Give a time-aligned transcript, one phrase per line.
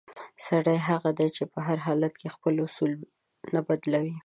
[0.47, 2.91] سړی هغه دی چې په هر حالت کې خپل اصول
[3.53, 4.15] نه بدلوي.